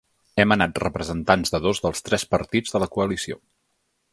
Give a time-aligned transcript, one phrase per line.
[0.43, 3.39] Hem anat representants de dos dels tres partits de la coalició.